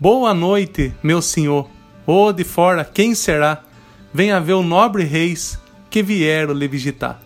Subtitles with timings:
[0.00, 1.68] Boa noite, meu senhor.
[2.06, 3.62] Ô de fora, quem será?
[4.14, 5.58] Venha ver o nobre reis
[5.90, 7.20] que vieram lhe visitar.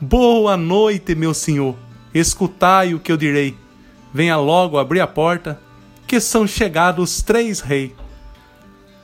[0.00, 1.76] Boa noite, meu senhor.
[2.14, 3.65] Escutai o que eu direi.
[4.16, 5.60] Venha logo abrir a porta,
[6.06, 7.90] que são chegados os três reis.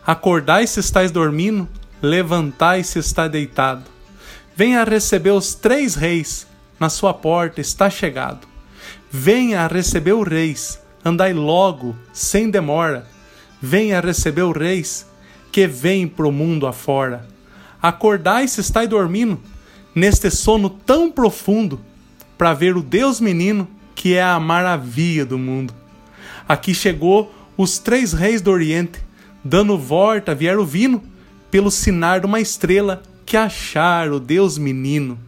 [0.06, 1.68] Acordai se estáis dormindo,
[2.00, 3.82] levantai se está deitado.
[4.56, 6.46] Venha receber os três reis,
[6.80, 8.48] na sua porta está chegado.
[9.10, 13.06] Venha receber o reis, andai logo, sem demora,
[13.60, 15.06] venha receber o reis,
[15.52, 17.28] que vem pro mundo afora.
[17.82, 19.38] Acordai se estai dormindo,
[19.94, 21.78] neste sono tão profundo,
[22.38, 25.74] para ver o Deus menino, que é a maravilha do mundo.
[26.48, 29.00] Aqui chegou os três reis do Oriente,
[29.44, 31.02] dando volta vieram vindo,
[31.50, 35.18] pelo sinar de uma estrela, que acharam o Deus menino.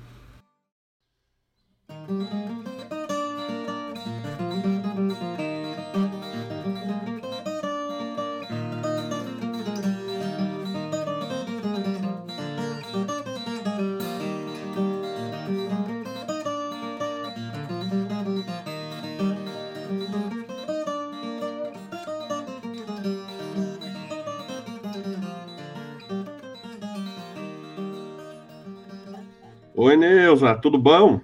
[29.77, 31.21] Oi, Neuza, tudo bom?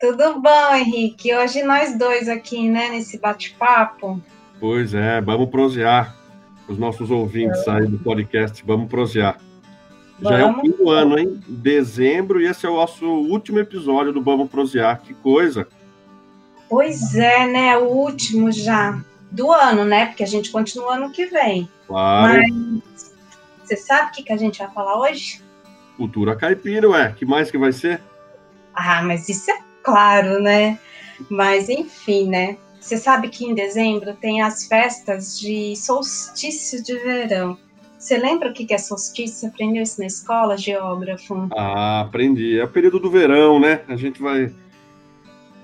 [0.00, 1.32] Tudo bom, Henrique.
[1.32, 4.20] Hoje nós dois aqui, né, nesse bate-papo.
[4.58, 6.16] Pois é, vamos prosear.
[6.66, 9.38] Os nossos ouvintes aí do podcast, vamos prosear.
[10.20, 11.40] Já é o fim do ano, hein?
[11.46, 15.00] Dezembro, e esse é o nosso último episódio do Vamos Prosear.
[15.02, 15.68] Que coisa!
[16.68, 17.76] Pois é, né?
[17.76, 20.06] O último já do ano, né?
[20.06, 21.68] Porque a gente continua ano que vem.
[21.86, 22.32] Claro.
[22.32, 23.14] Mas
[23.62, 25.43] você sabe o que, que a gente vai falar hoje?
[25.96, 27.14] Cultura caipira, ué.
[27.16, 28.00] Que mais que vai ser?
[28.74, 30.78] Ah, mas isso é claro, né?
[31.30, 32.56] Mas enfim, né?
[32.80, 37.56] Você sabe que em dezembro tem as festas de solstício de verão.
[37.98, 39.38] Você lembra o que é solstício?
[39.38, 41.48] Você aprendeu isso na escola, geógrafo?
[41.56, 42.58] Ah, aprendi.
[42.58, 43.80] É o período do verão, né?
[43.88, 44.52] A gente vai.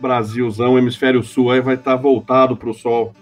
[0.00, 3.14] Brasilzão, hemisfério sul, aí vai estar voltado para o sol.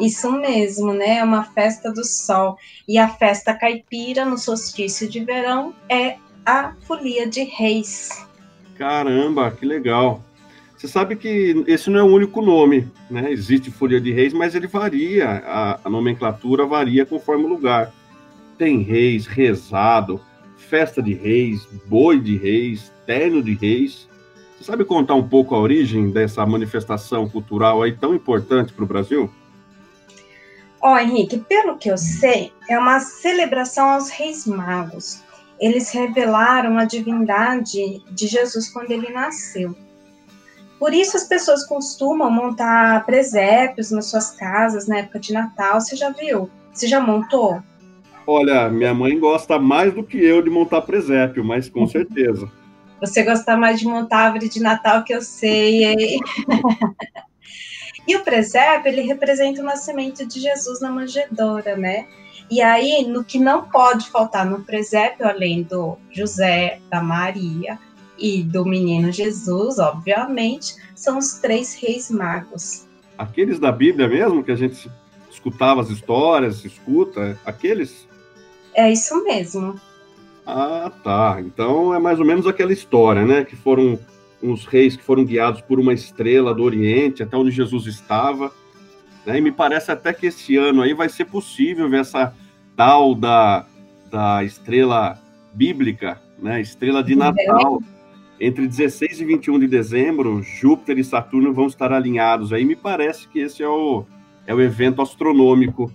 [0.00, 1.18] Isso mesmo, né?
[1.18, 2.56] É uma festa do sol.
[2.86, 8.26] E a festa caipira, no solstício de verão, é a Folia de Reis.
[8.76, 10.22] Caramba, que legal.
[10.76, 13.32] Você sabe que esse não é o único nome, né?
[13.32, 17.92] Existe Folia de Reis, mas ele varia, a, a nomenclatura varia conforme o lugar.
[18.58, 20.20] Tem reis, rezado,
[20.56, 24.06] festa de reis, boi de reis, terno de reis.
[24.56, 28.86] Você sabe contar um pouco a origem dessa manifestação cultural aí tão importante para o
[28.86, 29.30] Brasil?
[30.86, 35.20] Ó, oh, Henrique, pelo que eu sei, é uma celebração aos reis magos.
[35.58, 39.74] Eles revelaram a divindade de Jesus quando ele nasceu.
[40.78, 45.80] Por isso as pessoas costumam montar presépios nas suas casas na época de Natal.
[45.80, 46.48] Você já viu?
[46.72, 47.60] Você já montou?
[48.24, 52.48] Olha, minha mãe gosta mais do que eu de montar presépio, mas com certeza.
[53.00, 56.20] Você gosta mais de montar árvore de Natal que eu sei, hein?
[58.06, 62.06] E o presépio, ele representa o nascimento de Jesus na manjedoura, né?
[62.50, 67.78] E aí, no que não pode faltar no presépio, além do José, da Maria
[68.16, 72.86] e do menino Jesus, obviamente, são os três reis magos.
[73.18, 74.88] Aqueles da Bíblia mesmo, que a gente
[75.30, 78.06] escutava as histórias, escuta, aqueles?
[78.74, 79.80] É isso mesmo.
[80.46, 81.38] Ah, tá.
[81.40, 83.44] Então é mais ou menos aquela história, né?
[83.44, 83.98] Que foram
[84.42, 88.52] uns reis que foram guiados por uma estrela do Oriente, até onde Jesus estava.
[89.24, 89.38] Né?
[89.38, 92.34] E me parece até que esse ano aí vai ser possível ver essa
[92.76, 93.66] tal da,
[94.10, 95.18] da estrela
[95.52, 96.60] bíblica, né?
[96.60, 97.82] estrela de Natal.
[98.38, 102.52] Entre 16 e 21 de dezembro, Júpiter e Saturno vão estar alinhados.
[102.52, 104.04] Aí me parece que esse é o,
[104.46, 105.90] é o evento astronômico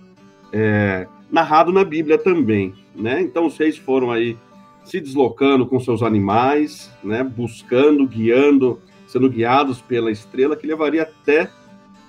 [0.52, 2.74] é, narrado na Bíblia também.
[2.96, 3.22] Né?
[3.22, 4.36] Então os reis foram aí
[4.84, 11.50] se deslocando com seus animais, né, buscando, guiando, sendo guiados pela estrela que levaria até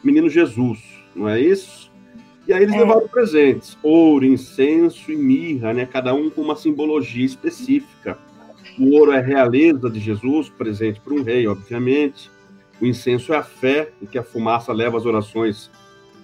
[0.04, 0.80] menino Jesus,
[1.16, 1.92] não é isso?
[2.48, 2.80] E aí eles é.
[2.80, 8.18] levaram presentes, ouro, incenso e mirra, né, cada um com uma simbologia específica.
[8.78, 12.30] O ouro é a realeza de Jesus, presente para um rei, obviamente.
[12.82, 15.70] O incenso é a fé, em que a fumaça leva as orações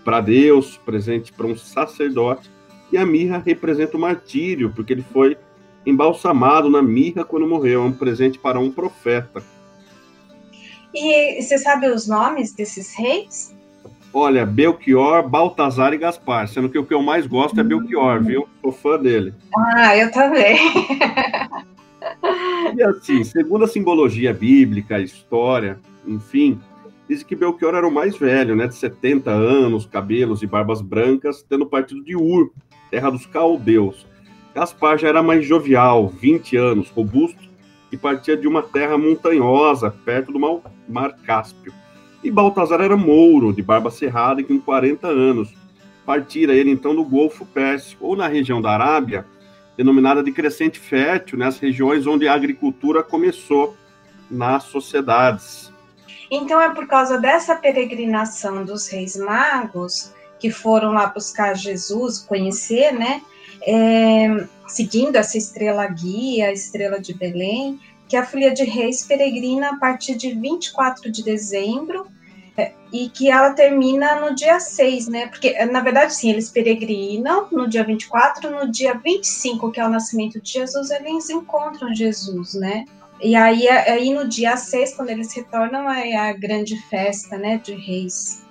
[0.04, 2.50] para Deus, presente para um sacerdote.
[2.92, 5.38] E a mirra representa o martírio, porque ele foi
[5.86, 9.44] embalsamado na mirra quando morreu, é um presente para um profeta.
[10.94, 13.56] E você sabe os nomes desses reis?
[14.12, 18.50] Olha, Belchior, Baltazar e Gaspar, sendo que o que eu mais gosto é Belchior, viu?
[18.62, 19.34] Sou fã dele.
[19.56, 20.58] Ah, eu também.
[22.76, 26.60] e assim, segundo a simbologia bíblica, a história, enfim,
[27.08, 31.46] diz que Belchior era o mais velho, né, de 70 anos, cabelos e barbas brancas,
[31.48, 32.52] tendo partido de Ur,
[32.90, 34.08] terra dos caldeus.
[34.54, 37.50] Gaspar já era mais jovial, 20 anos, robusto,
[37.92, 40.40] e partia de uma terra montanhosa, perto do
[40.88, 41.74] Mar Cáspio.
[42.24, 45.54] E Baltazar era mouro, de barba cerrada e com 40 anos.
[46.06, 49.26] Partira ele então do Golfo Pérsico, ou na região da Arábia,
[49.78, 53.78] denominada de crescente fértil, nas né, regiões onde a agricultura começou
[54.30, 55.72] nas sociedades.
[56.30, 62.92] Então é por causa dessa peregrinação dos reis magos que foram lá buscar Jesus, conhecer,
[62.92, 63.22] né?
[63.62, 69.70] É, seguindo essa estrela guia, a estrela de Belém, que a Folia de Reis peregrina
[69.70, 72.08] a partir de 24 de dezembro
[72.58, 75.28] é, e que ela termina no dia 6, né?
[75.28, 79.90] Porque, na verdade, sim, eles peregrinam no dia 24, no dia 25, que é o
[79.90, 82.86] nascimento de Jesus, eles encontram Jesus, né?
[83.22, 87.58] E aí, é, aí no dia 6, quando eles retornam, é a grande festa, né,
[87.58, 88.44] de reis.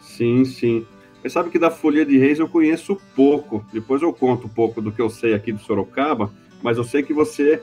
[0.00, 0.86] Sim, sim.
[1.26, 3.64] Você sabe que da Folia de Reis eu conheço pouco.
[3.72, 6.30] Depois eu conto um pouco do que eu sei aqui de Sorocaba,
[6.62, 7.60] mas eu sei que você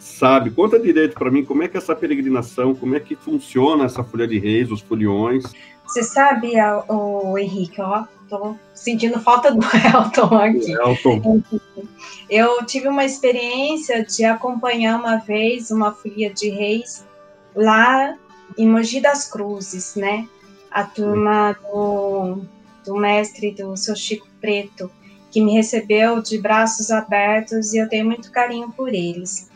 [0.00, 0.50] sabe.
[0.50, 4.02] Conta direito para mim como é que é essa peregrinação, como é que funciona essa
[4.02, 5.44] Folha de Reis, os foliões.
[5.86, 6.54] Você sabe,
[6.88, 9.60] o Henrique, ó, tô sentindo falta do
[9.94, 10.72] Elton aqui.
[10.72, 11.40] Elton.
[12.28, 17.06] Eu tive uma experiência de acompanhar uma vez uma folia de reis
[17.54, 18.16] lá
[18.58, 20.26] em Mogi das Cruzes, né?
[20.68, 22.40] A turma do,
[22.84, 24.90] do mestre do seu Chico Preto,
[25.30, 29.50] que me recebeu de braços abertos e eu tenho muito carinho por eles.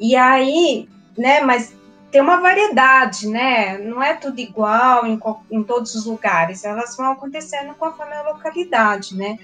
[0.00, 1.74] E aí, né, mas
[2.10, 3.78] tem uma variedade, né?
[3.78, 5.18] Não é tudo igual em,
[5.50, 9.38] em todos os lugares, elas vão acontecendo conforme a localidade, né?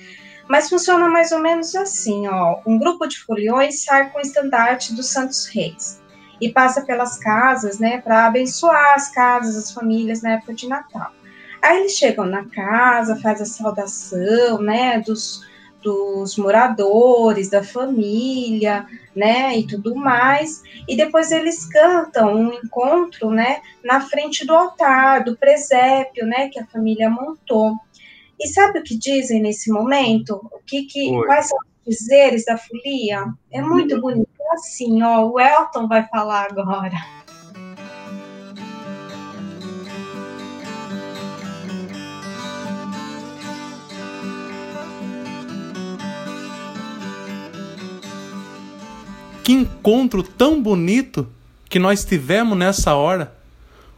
[0.48, 2.60] Mas funciona mais ou menos assim, ó.
[2.66, 6.00] Um grupo de foliões sai com o estandarte dos Santos Reis
[6.40, 11.12] e passa pelas casas, né, para abençoar as casas, as famílias na época de Natal.
[11.62, 15.46] Aí eles chegam na casa, faz a saudação, né, dos,
[15.82, 20.62] dos moradores, da família, né, e tudo mais.
[20.88, 26.58] E depois eles cantam um encontro, né, na frente do altar, do presépio, né, que
[26.58, 27.76] a família montou.
[28.38, 30.40] E sabe o que dizem nesse momento?
[30.50, 33.26] O que, que quais são os dizeres da folia?
[33.52, 34.28] É muito bonito.
[34.52, 36.96] Assim, ó, o Elton vai falar agora.
[49.50, 51.26] Que encontro tão bonito
[51.68, 53.34] que nós tivemos nessa hora.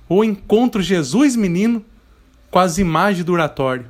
[0.09, 1.85] O encontro Jesus menino
[2.51, 3.85] com as imagens do oratório.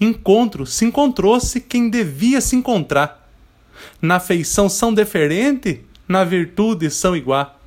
[0.00, 3.28] Encontro, se encontrou-se quem devia se encontrar.
[4.00, 7.60] Na feição são diferente, na virtude são igual.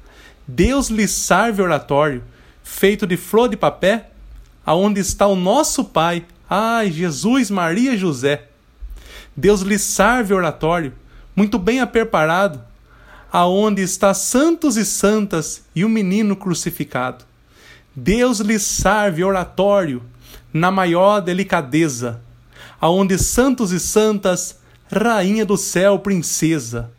[0.47, 2.23] Deus lhe serve oratório,
[2.63, 4.01] feito de flor de papel,
[4.65, 8.47] aonde está o nosso Pai, ai, Jesus, Maria José.
[9.35, 10.93] Deus lhe serve oratório,
[11.35, 12.63] muito bem aperparado,
[13.37, 17.25] aonde está santos e santas e o menino crucificado.
[17.93, 20.01] Deus lhe serve oratório
[20.53, 22.21] na maior delicadeza,
[22.79, 26.89] aonde santos e santas, rainha do céu, princesa.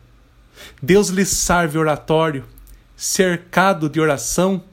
[0.79, 2.45] Deus lhe serve oratório,
[2.95, 4.63] cercado de oração,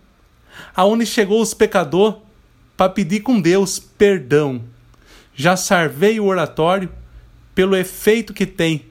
[0.77, 2.21] aonde chegou os pecador
[2.77, 4.63] para pedir com Deus perdão.
[5.35, 6.91] Já sarvei o oratório
[7.55, 8.85] pelo efeito que tem.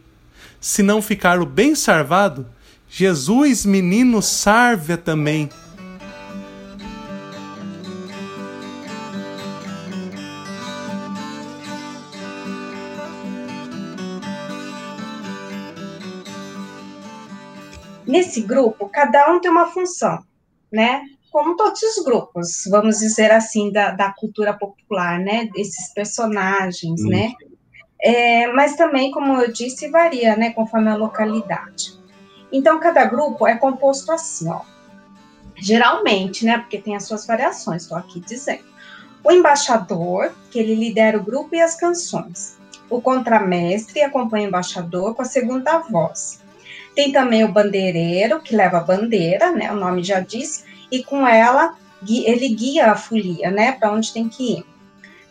[0.59, 2.47] Se não ficar o bem sarvado,
[2.95, 5.49] Jesus, menino, sarva também.
[18.05, 20.23] Nesse grupo, cada um tem uma função,
[20.71, 21.01] né?
[21.31, 25.49] Como todos os grupos, vamos dizer assim, da, da cultura popular, né?
[25.55, 27.31] Esses personagens, né?
[27.99, 30.51] É, mas também, como eu disse, varia, né?
[30.51, 32.02] Conforme a localidade.
[32.53, 34.61] Então, cada grupo é composto assim, ó.
[35.55, 36.59] Geralmente, né?
[36.59, 38.63] Porque tem as suas variações, estou aqui dizendo.
[39.23, 42.57] O embaixador, que ele lidera o grupo e as canções.
[42.89, 46.41] O contramestre acompanha o embaixador com a segunda voz.
[46.93, 49.71] Tem também o bandeireiro, que leva a bandeira, né?
[49.71, 51.75] O nome já diz, e com ela
[52.07, 53.71] ele guia a folia, né?
[53.71, 54.65] Para onde tem que ir.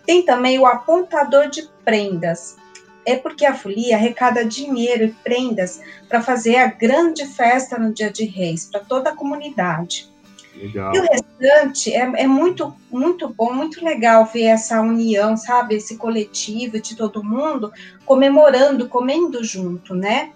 [0.04, 2.56] Tem também o apontador de prendas,
[3.04, 8.10] é porque a folia arrecada dinheiro e prendas para fazer a grande festa no Dia
[8.10, 10.10] de Reis, para toda a comunidade.
[10.54, 10.94] Legal.
[10.94, 15.76] E o restante é, é, muito, muito bom, muito legal ver essa união, sabe?
[15.76, 17.72] Esse coletivo de todo mundo
[18.04, 20.32] comemorando, comendo junto, né?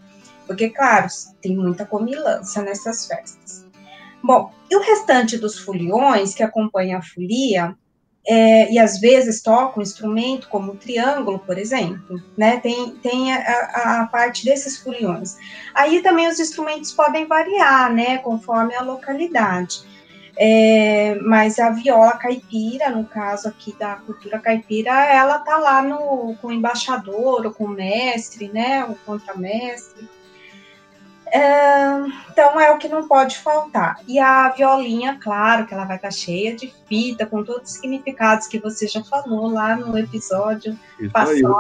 [0.47, 1.07] Porque, claro,
[1.41, 3.67] tem muita comilança nessas festas.
[4.23, 7.77] Bom, e o restante dos foliões que acompanham a folia,
[8.29, 12.59] é, e às vezes tocam um instrumento como o triângulo, por exemplo, né?
[12.59, 15.37] Tem, tem a, a, parte desses foliões.
[15.73, 18.19] Aí também os instrumentos podem variar, né?
[18.19, 19.85] Conforme a localidade.
[20.39, 26.37] É, mas a viola caipira, no caso aqui da cultura caipira, ela tá lá no,
[26.43, 28.85] com o embaixador ou com o mestre, né?
[28.85, 30.16] O contramestre.
[32.31, 33.99] Então é o que não pode faltar.
[34.07, 38.47] E a violinha, claro, que ela vai estar cheia de fita, com todos os significados
[38.47, 41.59] que você já falou lá no episódio Isso passado.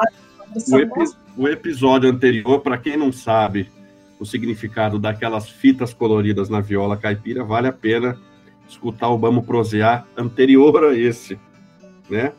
[0.70, 3.70] O, epi o, episódio anterior, para quem não sabe
[4.18, 8.18] o significado daquelas fitas coloridas na viola caipira, vale a pena
[8.68, 11.38] escutar o Vamos Prosear anterior a esse,
[12.08, 12.32] né?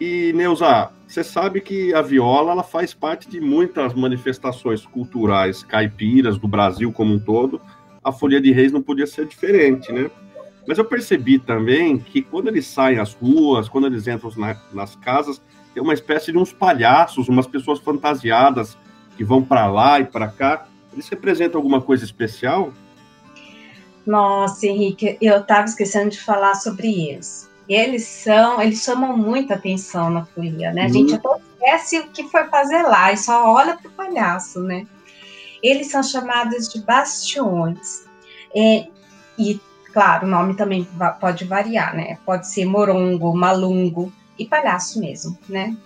[0.00, 6.38] E, Neuza, você sabe que a viola ela faz parte de muitas manifestações culturais caipiras
[6.38, 7.60] do Brasil como um todo.
[8.02, 10.10] A Folia de Reis não podia ser diferente, né?
[10.66, 14.96] Mas eu percebi também que quando eles saem às ruas, quando eles entram na, nas
[14.96, 15.42] casas,
[15.74, 18.78] tem uma espécie de uns palhaços, umas pessoas fantasiadas
[19.16, 20.66] que vão para lá e para cá.
[20.94, 22.72] Eles representam alguma coisa especial?
[24.06, 27.49] Nossa, Henrique, eu estava esquecendo de falar sobre eles.
[27.70, 30.86] Eles são, eles chamam muita atenção na folia, né?
[30.86, 31.20] A gente uhum.
[31.34, 34.88] até esquece o que foi fazer lá e só olha para o palhaço, né?
[35.62, 38.04] Eles são chamados de bastiões.
[38.52, 38.88] É,
[39.38, 39.60] e,
[39.92, 40.84] claro, o nome também
[41.20, 42.18] pode variar, né?
[42.26, 45.76] Pode ser morongo, malungo e palhaço mesmo, né?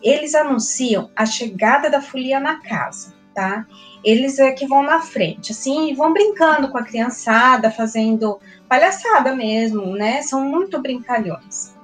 [0.00, 3.66] Eles anunciam a chegada da folia na casa, tá?
[4.02, 8.38] Eles é que vão na frente, assim, vão brincando com a criançada, fazendo
[8.68, 10.22] palhaçada mesmo, né?
[10.22, 11.74] São muito brincalhões.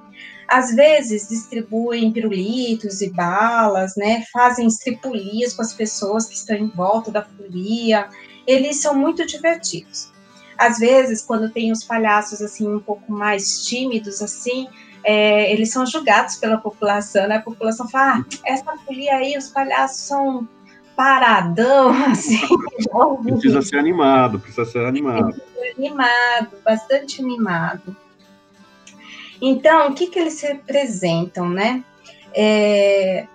[0.47, 4.23] Às vezes distribuem pirulitos e balas, né?
[4.31, 8.07] Fazem estripulias com as pessoas que estão em volta da folia.
[8.45, 10.11] Eles são muito divertidos.
[10.57, 14.67] Às vezes, quando tem os palhaços assim um pouco mais tímidos assim,
[15.03, 17.37] é, eles são julgados pela população, né?
[17.37, 20.47] A população fala: ah, essa folia aí, os palhaços são
[21.01, 22.47] paradão, assim.
[23.23, 25.41] Precisa ser animado, precisa ser animado.
[25.75, 27.95] animado, bastante animado.
[29.41, 31.83] Então, o que, que eles representam, né?
[32.35, 33.25] É,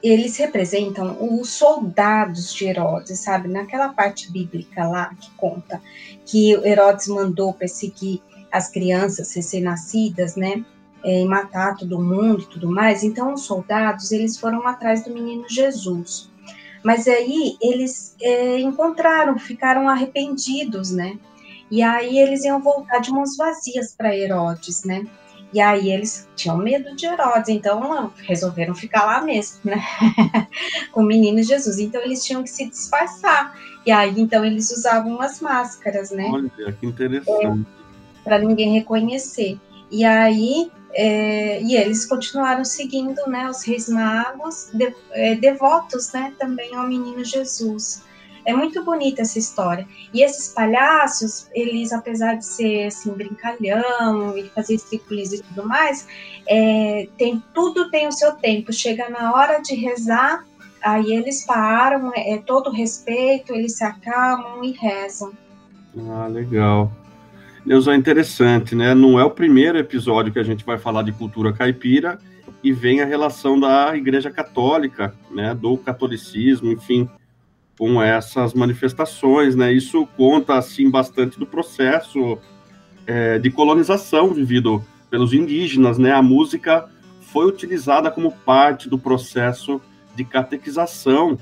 [0.00, 3.48] eles representam os soldados de Herodes, sabe?
[3.48, 5.82] Naquela parte bíblica lá que conta
[6.24, 10.64] que Herodes mandou perseguir as crianças recém-nascidas, né?
[11.04, 13.02] É, matar todo mundo e tudo mais.
[13.02, 16.30] Então, os soldados eles foram atrás do menino Jesus.
[16.82, 21.18] Mas aí eles é, encontraram, ficaram arrependidos, né?
[21.70, 25.04] E aí eles iam voltar de mãos vazias para Herodes, né?
[25.52, 29.82] E aí eles tinham medo de Herodes, então resolveram ficar lá mesmo, né?
[30.92, 31.78] Com o menino Jesus.
[31.78, 33.54] Então eles tinham que se disfarçar.
[33.86, 36.28] E aí então eles usavam umas máscaras, né?
[36.30, 37.46] Olha, que interessante.
[37.46, 39.58] É, para ninguém reconhecer.
[39.90, 46.32] E aí é, e eles continuaram seguindo né, os reis magos, de, é, devotos né,
[46.38, 48.02] também ao menino Jesus.
[48.44, 49.86] É muito bonita essa história.
[50.12, 56.06] E esses palhaços, eles, apesar de ser assim, brincalhão e fazer estripulis e tudo mais,
[56.48, 58.72] é, tem, tudo tem o seu tempo.
[58.72, 60.46] Chega na hora de rezar,
[60.82, 65.32] aí eles param, é todo respeito, eles se acalmam e rezam.
[66.08, 66.90] Ah, legal.
[67.68, 68.94] Neuza, é interessante, né?
[68.94, 72.18] Não é o primeiro episódio que a gente vai falar de cultura caipira
[72.64, 75.54] e vem a relação da Igreja Católica, né?
[75.54, 77.06] Do catolicismo, enfim,
[77.78, 79.70] com essas manifestações, né?
[79.70, 82.38] Isso conta, assim, bastante do processo
[83.06, 86.12] é, de colonização vivido pelos indígenas, né?
[86.12, 86.88] A música
[87.20, 89.78] foi utilizada como parte do processo
[90.16, 91.38] de catequização,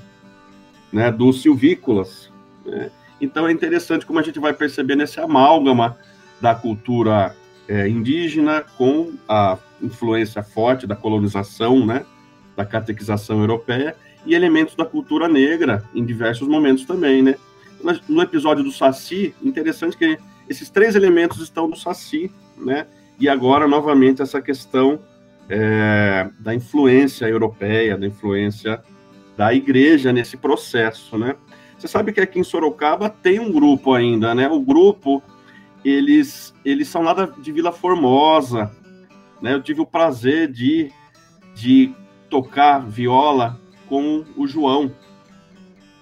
[0.91, 1.09] né?
[1.09, 2.29] Dos silvícolas,
[2.65, 2.91] né?
[3.21, 5.95] Então é interessante como a gente vai perceber nesse amálgama
[6.41, 7.35] da cultura
[7.67, 12.05] é, indígena com a influência forte da colonização, né,
[12.55, 17.35] da catequização europeia e elementos da cultura negra em diversos momentos também, né.
[18.07, 20.17] No episódio do Saci, interessante que
[20.49, 22.87] esses três elementos estão no Saci, né,
[23.19, 24.99] e agora novamente essa questão
[25.49, 28.81] é, da influência europeia, da influência
[29.35, 31.35] da igreja nesse processo, né.
[31.77, 35.21] Você sabe que aqui em Sorocaba tem um grupo ainda, né, o grupo
[35.83, 38.71] eles, eles são lá de Vila Formosa.
[39.41, 39.53] Né?
[39.53, 40.91] Eu tive o prazer de,
[41.55, 41.93] de
[42.29, 44.91] tocar viola com o João,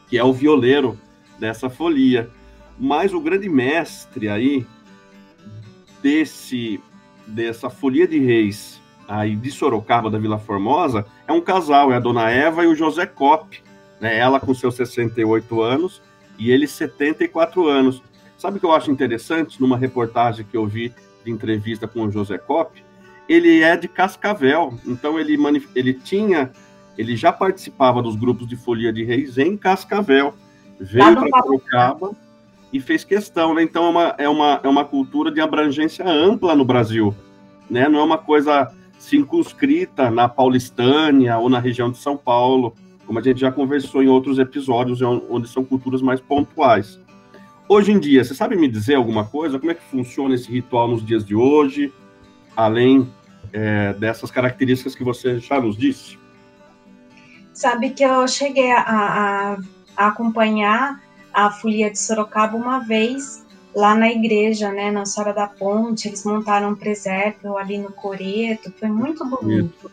[0.08, 1.00] que é o violeiro
[1.40, 2.30] dessa folia.
[2.80, 4.66] Mas o grande mestre aí
[6.02, 6.80] desse
[7.28, 12.00] dessa folia de reis aí de Sorocaba, da Vila Formosa, é um casal, é a
[12.00, 13.62] dona Eva e o José Cop,
[14.00, 14.18] né?
[14.18, 16.02] Ela com seus 68 anos
[16.38, 18.02] e ele 74 anos.
[18.46, 22.12] Sabe o que eu acho interessante numa reportagem que eu vi de entrevista com o
[22.12, 22.80] José Cop?
[23.28, 25.36] Ele é de Cascavel, então ele,
[25.74, 26.52] ele tinha,
[26.96, 30.36] ele já participava dos grupos de Folia de Reis em Cascavel,
[30.80, 32.12] veio para Sorocaba
[32.72, 33.64] e fez questão, né?
[33.64, 37.16] Então é uma, é, uma, é uma cultura de abrangência ampla no Brasil,
[37.68, 37.90] né?
[37.90, 42.76] Não é uma coisa circunscrita na Paulistânia ou na região de São Paulo,
[43.08, 47.04] como a gente já conversou em outros episódios, onde são culturas mais pontuais.
[47.68, 49.58] Hoje em dia, você sabe me dizer alguma coisa?
[49.58, 51.92] Como é que funciona esse ritual nos dias de hoje,
[52.56, 53.12] além
[53.52, 56.18] é, dessas características que você já nos disse?
[57.54, 59.58] Sabe que eu cheguei a, a,
[59.98, 61.02] a acompanhar
[61.34, 63.46] a Folia de Sorocaba uma vez
[63.76, 68.72] lá na igreja, né, na Senhora da Ponte, eles montaram um presépio ali no Coreto,
[68.80, 69.92] foi muito bonito,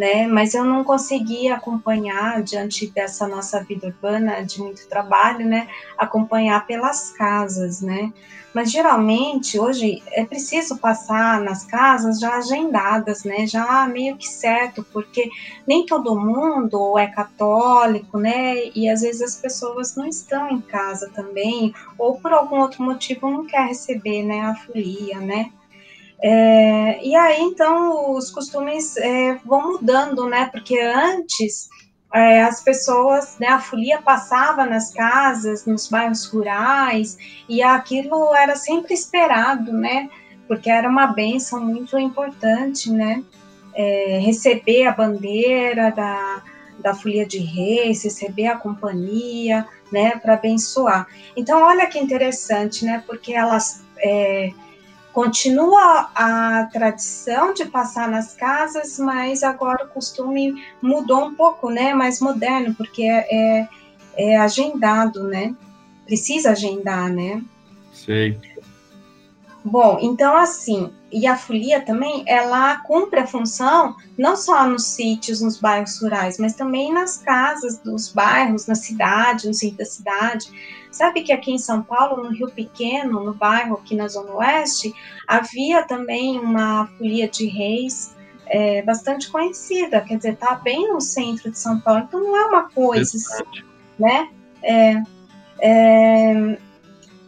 [0.00, 5.68] né, mas eu não consegui acompanhar, diante dessa nossa vida urbana, de muito trabalho, né,
[5.98, 8.10] acompanhar pelas casas, né,
[8.54, 13.46] mas geralmente hoje é preciso passar nas casas já agendadas, né?
[13.46, 15.28] Já meio que certo, porque
[15.64, 18.56] nem todo mundo é católico, né?
[18.74, 23.30] E às vezes as pessoas não estão em casa também, ou por algum outro motivo
[23.30, 25.52] não quer receber, né, a folia, né?
[26.22, 30.50] É, e aí então os costumes é, vão mudando, né?
[30.52, 31.68] Porque antes
[32.12, 37.16] é, as pessoas, né, a folia passava nas casas, nos bairros rurais,
[37.48, 40.10] e aquilo era sempre esperado, né,
[40.48, 43.22] porque era uma benção muito importante, né,
[43.74, 46.42] é, receber a bandeira da,
[46.80, 51.06] da folia de reis, receber a companhia, né, para abençoar.
[51.36, 53.84] Então, olha que interessante, né, porque elas...
[55.20, 61.92] Continua a tradição de passar nas casas, mas agora o costume mudou um pouco, né?
[61.92, 63.68] Mais moderno, porque é, é,
[64.16, 65.54] é agendado, né?
[66.06, 67.42] Precisa agendar, né?
[67.92, 68.38] Sei.
[69.70, 75.40] Bom, então assim, e a folia também, ela cumpre a função não só nos sítios,
[75.40, 80.50] nos bairros rurais, mas também nas casas dos bairros, na cidade, no centro da cidade.
[80.90, 84.92] Sabe que aqui em São Paulo, no Rio Pequeno, no bairro aqui na Zona Oeste,
[85.28, 88.16] havia também uma folia de reis
[88.48, 92.46] é, bastante conhecida, quer dizer, tá bem no centro de São Paulo, então não é
[92.46, 93.44] uma coisa, assim,
[93.96, 94.28] né?
[94.64, 95.02] É,
[95.60, 96.58] é,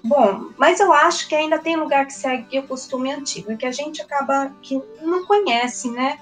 [0.05, 3.71] Bom, mas eu acho que ainda tem lugar que segue o costume antigo, que a
[3.71, 6.19] gente acaba que não conhece, né?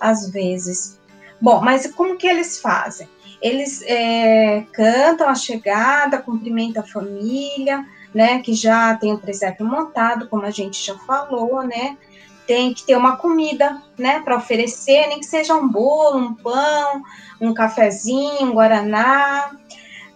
[0.00, 0.98] Às vezes.
[1.40, 3.08] Bom, mas como que eles fazem?
[3.40, 8.40] Eles é, cantam a chegada, cumprimentam a família, né?
[8.40, 11.98] Que já tem o presépio montado, como a gente já falou, né?
[12.46, 14.20] Tem que ter uma comida, né?
[14.20, 17.02] Para oferecer, nem que seja um bolo, um pão,
[17.38, 19.50] um cafezinho, um guaraná.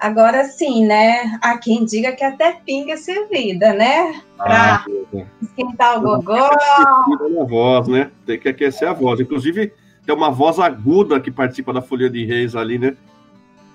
[0.02, 1.38] Agora sim, né?
[1.40, 4.20] Há quem diga que até pinga servida, né?
[4.36, 4.84] Para ah,
[5.40, 6.50] esquentar o gogó.
[7.48, 8.10] voz, né?
[8.26, 9.20] Tem que aquecer a voz.
[9.20, 9.72] Inclusive,
[10.04, 12.96] tem uma voz aguda que participa da Folha de Reis ali, né?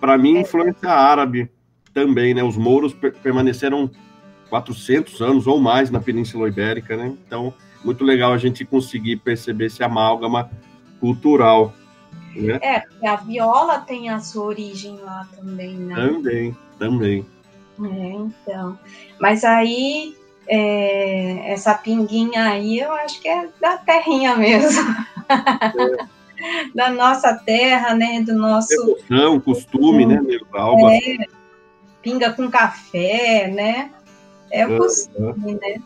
[0.02, 0.42] Para mim, é.
[0.42, 1.50] influência árabe
[1.94, 2.44] também, né?
[2.44, 3.90] Os mouros per permaneceram
[4.50, 7.14] 400 anos ou mais na Península Ibérica, né?
[7.26, 7.54] Então,
[7.86, 10.50] muito legal a gente conseguir perceber esse amálgama
[11.00, 11.74] cultural.
[12.36, 12.60] Né?
[12.62, 15.96] É, porque a viola tem a sua origem lá também, né?
[15.96, 17.26] Também, também.
[17.84, 18.78] É, então.
[19.20, 20.16] Mas aí,
[20.48, 24.82] é, essa pinguinha aí, eu acho que é da terrinha mesmo.
[25.30, 26.18] É.
[26.74, 28.22] da nossa terra, né?
[28.22, 28.70] Do nosso.
[28.76, 30.20] Devoção, costume, né?
[30.54, 31.18] Algo é, assim.
[32.02, 33.92] Pinga com café, né?
[34.52, 35.82] É o costume, né?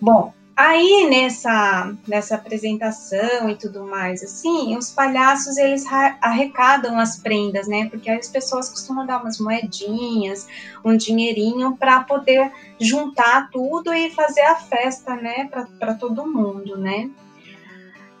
[0.00, 0.32] Bom,
[0.64, 5.84] Aí nessa nessa apresentação e tudo mais assim, os palhaços eles
[6.20, 7.88] arrecadam as prendas, né?
[7.90, 10.46] Porque as pessoas costumam dar umas moedinhas,
[10.84, 15.50] um dinheirinho para poder juntar tudo e fazer a festa, né?
[15.80, 17.10] Para todo mundo, né?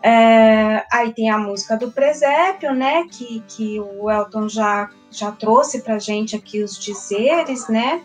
[0.02, 3.06] É, aí tem a música do presépio, né?
[3.08, 8.02] Que, que o Elton já já trouxe para gente aqui os dizeres, né?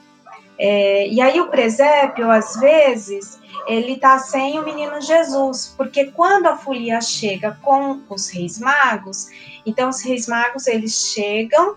[0.60, 6.48] É, e aí o presépio às vezes ele está sem o menino Jesus, porque quando
[6.48, 9.28] a folia chega com os reis magos,
[9.65, 11.76] então os reis magos eles chegam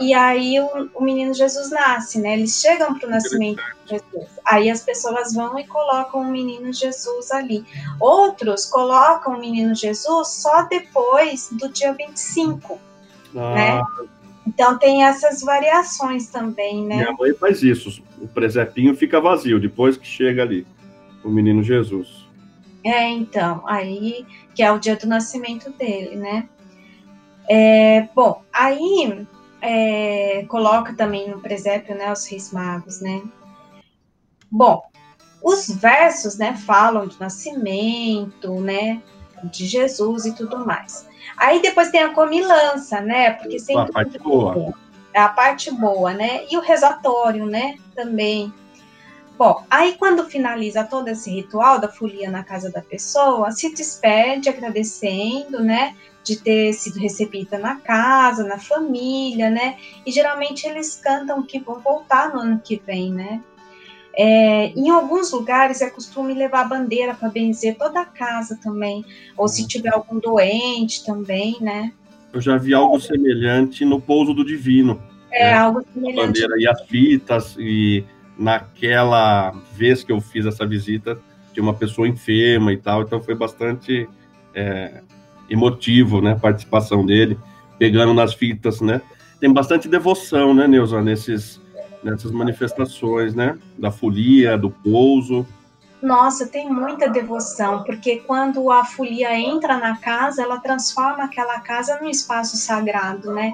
[0.00, 2.32] e aí o, o menino Jesus nasce, né?
[2.32, 4.28] Eles chegam para o nascimento de Jesus.
[4.44, 7.64] Aí as pessoas vão e colocam o menino Jesus ali.
[8.00, 12.80] Outros colocam o menino Jesus só depois do dia 25,
[13.36, 13.54] ah.
[13.54, 13.82] né?
[14.46, 16.96] Então tem essas variações também, né?
[16.96, 18.02] Minha mãe faz isso.
[18.20, 20.66] O presépio fica vazio depois que chega ali.
[21.24, 22.28] o menino Jesus.
[22.84, 26.48] É, então, aí que é o dia do nascimento dele, né?
[27.48, 29.26] É, bom, aí
[29.60, 33.22] é, coloca também no presépio, né, os reis magos, né?
[34.50, 34.82] Bom,
[35.42, 39.02] os versos, né, falam do nascimento, né,
[39.44, 41.06] de Jesus e tudo mais.
[41.36, 43.90] Aí depois tem a comilança, né, porque sempre...
[43.90, 44.74] A parte boa.
[45.14, 48.52] É a parte boa, né, e o resatório, né, também.
[49.38, 54.48] Bom, aí quando finaliza todo esse ritual da folia na casa da pessoa, se despede
[54.48, 59.76] agradecendo, né, de ter sido recebida na casa, na família, né?
[60.06, 63.42] E geralmente eles cantam que vão voltar no ano que vem, né?
[64.14, 69.04] É, em alguns lugares é costume levar a bandeira para benzer toda a casa também,
[69.36, 71.92] ou se tiver algum doente também, né?
[72.32, 75.00] Eu já vi algo semelhante no pouso do divino.
[75.30, 75.54] É, né?
[75.54, 76.20] algo semelhante.
[76.20, 78.04] A bandeira e as fitas, e
[78.38, 81.18] naquela vez que eu fiz essa visita,
[81.52, 84.08] tinha uma pessoa enferma e tal, então foi bastante
[84.54, 85.02] é,
[85.48, 87.38] emotivo, né, a participação dele,
[87.78, 89.00] pegando nas fitas, né?
[89.40, 91.60] Tem bastante devoção, né, Neuza, nesses,
[92.02, 93.58] nessas manifestações, né?
[93.78, 95.46] Da folia, do pouso.
[96.02, 102.00] Nossa, tem muita devoção, porque quando a folia entra na casa, ela transforma aquela casa
[102.00, 103.52] num espaço sagrado, né?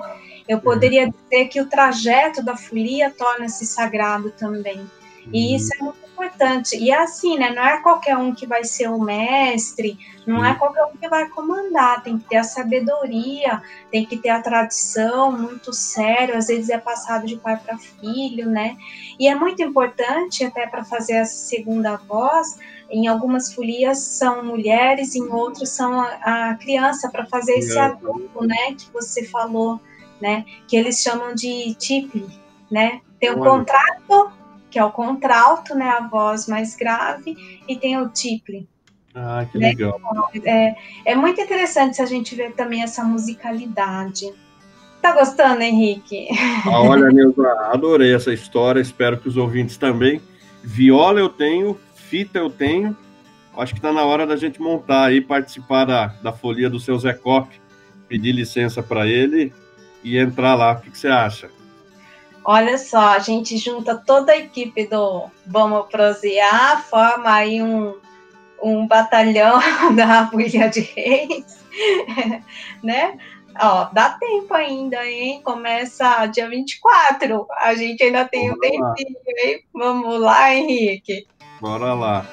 [0.49, 4.81] Eu poderia dizer que o trajeto da folia torna-se sagrado também.
[5.31, 6.77] E isso é muito importante.
[6.77, 7.51] E é assim, né?
[7.51, 11.29] Não é qualquer um que vai ser o mestre, não é qualquer um que vai
[11.29, 12.03] comandar.
[12.03, 16.37] Tem que ter a sabedoria, tem que ter a tradição muito sério.
[16.37, 18.77] Às vezes é passado de pai para filho, né?
[19.19, 22.59] E é muito importante, até para fazer essa segunda voz,
[22.91, 28.45] em algumas folias são mulheres, em outras são a, a criança, para fazer esse adulto,
[28.45, 28.75] né?
[28.75, 29.81] Que você falou,
[30.21, 30.45] né?
[30.67, 32.27] Que eles chamam de tiple,
[32.71, 33.01] né?
[33.21, 34.38] Tem um contrato
[34.71, 38.69] que é o contralto, né, a voz mais grave, e tem o tiple.
[39.15, 39.69] Ah, que né?
[39.69, 40.01] legal.
[40.45, 44.33] É, é muito interessante se a gente ver também essa musicalidade.
[45.01, 46.29] Tá gostando, Henrique?
[46.67, 50.21] Ah, olha, Neuza, adorei essa história, espero que os ouvintes também.
[50.63, 52.97] Viola eu tenho, fita eu tenho,
[53.57, 56.99] acho que está na hora da gente montar aí, participar da, da folia do seu
[56.99, 57.49] Zé Cop,
[58.09, 59.53] pedir licença para ele
[60.03, 60.73] e entrar lá.
[60.73, 61.51] O que, que você acha?
[62.51, 67.95] Olha só, a gente junta toda a equipe do Vamos Prosear, forma aí um,
[68.63, 69.61] um batalhão
[69.95, 71.63] da Folia de Reis,
[72.83, 73.19] né?
[73.61, 75.43] Ó, dá tempo ainda, hein?
[75.45, 77.47] Começa dia 24.
[77.59, 79.65] A gente ainda tem Bora um tempinho, hein?
[79.75, 81.27] Vamos lá, Henrique.
[81.61, 82.25] Bora lá.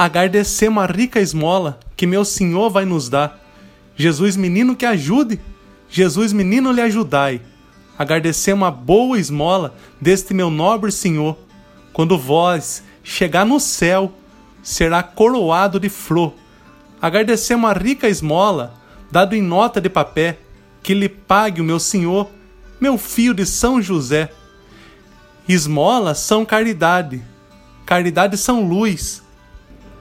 [0.00, 3.38] Agradecer uma rica esmola que meu Senhor vai nos dar.
[3.94, 5.38] Jesus, menino que ajude,
[5.90, 7.42] Jesus, menino, lhe ajudai.
[7.98, 11.36] Agradecer uma boa esmola deste meu nobre Senhor.
[11.92, 14.10] Quando vós chegar no céu,
[14.62, 16.32] será coroado de flor.
[17.02, 18.72] Agradecer uma rica esmola,
[19.10, 20.34] dado em nota de papel,
[20.82, 22.30] que lhe pague o meu Senhor,
[22.80, 24.32] meu filho de São José.
[25.46, 27.22] Esmolas são caridade,
[27.84, 29.22] caridade são luz,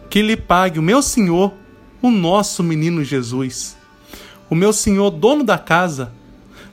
[0.09, 1.53] que lhe pague o meu senhor,
[2.01, 3.77] o nosso menino Jesus.
[4.49, 6.11] O meu senhor, dono da casa,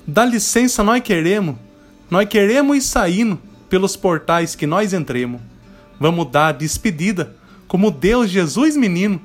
[0.07, 1.57] dá licença, nós queremos,
[2.11, 5.41] nós queremos ir saindo pelos portais que nós entremos.
[6.01, 7.37] Vamos dar despedida,
[7.69, 9.21] como Deus Jesus menino.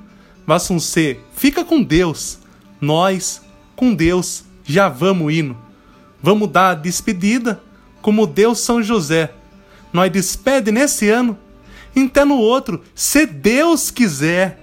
[0.46, 2.40] Vassum ser, fica com Deus.
[2.80, 3.42] Nós,
[3.76, 5.56] com Deus, já vamos indo.
[6.22, 7.62] Vamos dar despedida,
[8.02, 9.32] como Deus São José.
[9.94, 11.38] Nós despede nesse ano
[11.96, 14.58] então no outro, se Deus quiser.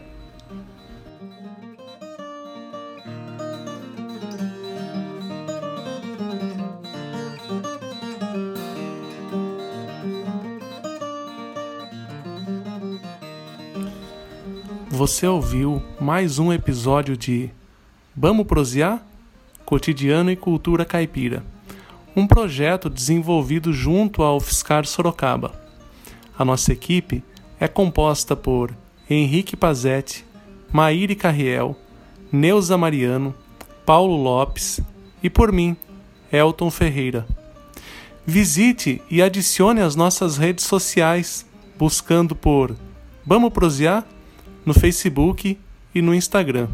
[14.90, 17.50] Você ouviu mais um episódio de
[18.16, 19.00] Vamos Prosear?
[19.64, 21.44] Cotidiano e Cultura Caipira,
[22.16, 25.67] um projeto desenvolvido junto ao UFSCar Sorocaba.
[26.38, 27.24] A nossa equipe
[27.58, 28.72] é composta por
[29.10, 30.24] Henrique Pazetti,
[30.72, 31.76] Maíre Carriel,
[32.30, 33.34] Neuza Mariano,
[33.84, 34.80] Paulo Lopes
[35.20, 35.76] e por mim,
[36.30, 37.26] Elton Ferreira.
[38.24, 41.44] Visite e adicione as nossas redes sociais
[41.76, 42.76] buscando por
[43.26, 44.06] Vamos Prosear
[44.64, 45.58] no Facebook
[45.92, 46.68] e no Instagram.